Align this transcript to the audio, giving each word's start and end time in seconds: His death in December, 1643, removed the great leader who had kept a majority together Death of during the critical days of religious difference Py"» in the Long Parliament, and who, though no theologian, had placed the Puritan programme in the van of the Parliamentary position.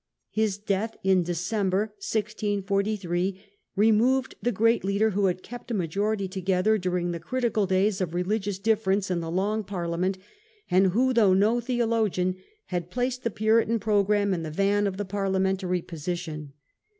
His 0.31 0.57
death 0.57 0.97
in 1.03 1.21
December, 1.21 1.93
1643, 2.01 3.39
removed 3.75 4.33
the 4.41 4.51
great 4.51 4.83
leader 4.83 5.11
who 5.11 5.25
had 5.27 5.43
kept 5.43 5.69
a 5.69 5.75
majority 5.75 6.27
together 6.27 6.71
Death 6.71 6.79
of 6.79 6.81
during 6.81 7.11
the 7.11 7.19
critical 7.19 7.67
days 7.67 8.01
of 8.01 8.15
religious 8.15 8.57
difference 8.57 9.09
Py"» 9.09 9.13
in 9.13 9.19
the 9.19 9.29
Long 9.29 9.63
Parliament, 9.63 10.17
and 10.71 10.87
who, 10.87 11.13
though 11.13 11.35
no 11.35 11.59
theologian, 11.59 12.35
had 12.65 12.89
placed 12.89 13.23
the 13.23 13.29
Puritan 13.29 13.79
programme 13.79 14.33
in 14.33 14.41
the 14.41 14.49
van 14.49 14.87
of 14.87 14.97
the 14.97 15.05
Parliamentary 15.05 15.83
position. 15.83 16.53